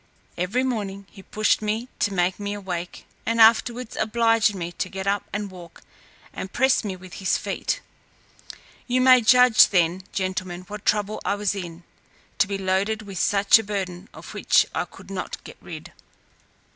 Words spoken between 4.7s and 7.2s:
to get up and walk, and pressed me with